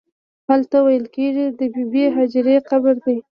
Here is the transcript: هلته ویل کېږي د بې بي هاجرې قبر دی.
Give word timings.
هلته 0.49 0.77
ویل 0.85 1.05
کېږي 1.15 1.45
د 1.57 1.61
بې 1.75 1.83
بي 1.91 2.03
هاجرې 2.15 2.57
قبر 2.69 2.95
دی. 3.05 3.17